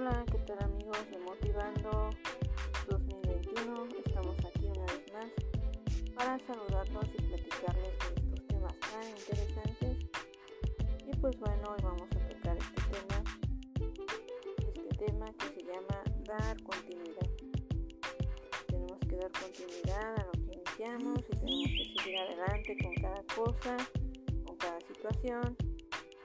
[0.00, 2.10] Hola, ¿qué tal amigos de Motivando
[2.88, 3.88] 2021?
[4.06, 5.32] Estamos aquí una vez más
[6.14, 10.06] para saludarlos y platicarles de estos temas tan interesantes.
[11.04, 13.24] Y pues bueno, hoy vamos a tocar este tema,
[14.68, 17.30] este tema que se llama dar continuidad.
[18.68, 23.22] Tenemos que dar continuidad a lo que iniciamos y tenemos que seguir adelante con cada
[23.34, 23.76] cosa,
[24.46, 25.56] con cada situación.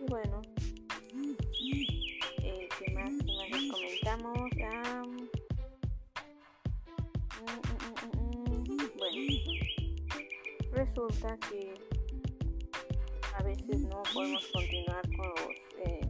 [0.00, 0.42] Y bueno,
[10.84, 11.74] resulta que
[13.36, 16.00] a veces no podemos continuar con los, eh,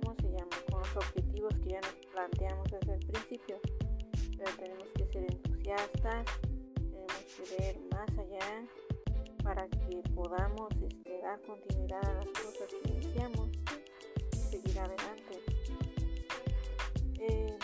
[0.00, 0.56] ¿cómo se llama?
[0.70, 3.60] Con los objetivos que ya nos planteamos desde el principio.
[4.38, 6.26] Pero tenemos que ser entusiastas,
[6.74, 8.66] tenemos que ver más allá
[9.42, 13.50] para que podamos este, dar continuidad a las cosas que iniciamos
[14.32, 15.40] y seguir adelante.
[17.20, 17.58] Eh,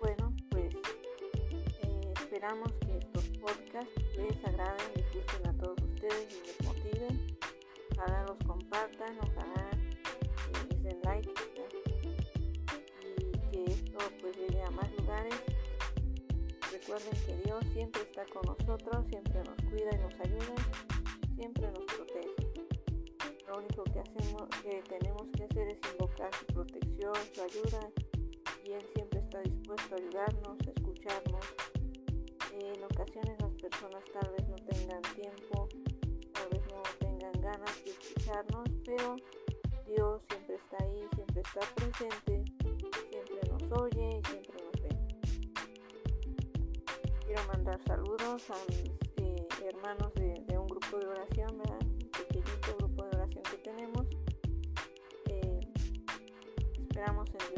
[0.00, 0.74] bueno, pues
[1.82, 7.38] eh, esperamos que podcasts les agraden, les gusten a todos ustedes y les motiven.
[7.92, 9.70] Ojalá los compartan, ojalá
[10.68, 11.30] les den like
[13.02, 15.34] y que esto pues llegue a más lugares.
[16.72, 20.54] Recuerden que Dios siempre está con nosotros, siempre nos cuida y nos ayuda,
[21.36, 22.34] siempre nos protege.
[23.46, 27.90] Lo único que hacemos, que tenemos que hacer es invocar su protección, su ayuda
[28.64, 31.57] y Él siempre está dispuesto a ayudarnos, a escucharnos.
[33.78, 35.68] Personas tal vez no tengan tiempo
[37.48, 39.16] ganas de escucharnos, pero
[39.86, 44.88] Dios siempre está ahí, siempre está presente, siempre nos oye y siempre nos ve.
[47.24, 53.04] Quiero mandar saludos a mis eh, hermanos de, un grupo de oración, un pequeñito grupo
[53.04, 54.06] de oración que tenemos.
[55.26, 55.60] Eh,
[56.80, 57.57] esperamos en Dios